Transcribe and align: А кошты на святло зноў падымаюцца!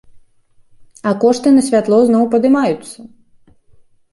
А 1.09 1.11
кошты 1.23 1.53
на 1.57 1.61
святло 1.67 1.99
зноў 2.07 2.23
падымаюцца! 2.33 2.99